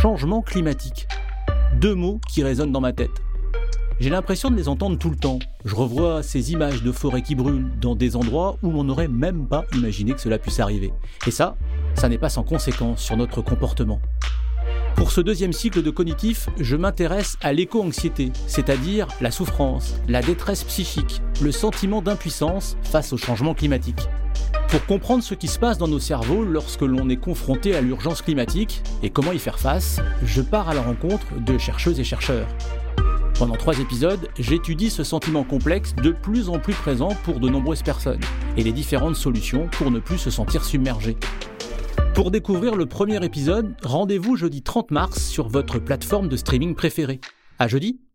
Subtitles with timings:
[0.00, 1.06] changement climatique.
[1.74, 3.10] Deux mots qui résonnent dans ma tête.
[3.98, 5.38] J'ai l'impression de les entendre tout le temps.
[5.66, 9.46] Je revois ces images de forêts qui brûlent dans des endroits où on n'aurait même
[9.46, 10.90] pas imaginé que cela puisse arriver.
[11.26, 11.54] Et ça,
[11.96, 14.00] ça n'est pas sans conséquence sur notre comportement.
[14.96, 20.64] Pour ce deuxième cycle de cognitif, je m'intéresse à l'éco-anxiété, c'est-à-dire la souffrance, la détresse
[20.64, 24.08] psychique, le sentiment d'impuissance face au changement climatique.
[24.70, 28.22] Pour comprendre ce qui se passe dans nos cerveaux lorsque l'on est confronté à l'urgence
[28.22, 32.46] climatique et comment y faire face, je pars à la rencontre de chercheuses et chercheurs.
[33.36, 37.82] Pendant trois épisodes, j'étudie ce sentiment complexe de plus en plus présent pour de nombreuses
[37.82, 38.20] personnes
[38.56, 41.16] et les différentes solutions pour ne plus se sentir submergé.
[42.14, 47.20] Pour découvrir le premier épisode, rendez-vous jeudi 30 mars sur votre plateforme de streaming préférée.
[47.58, 48.00] À jeudi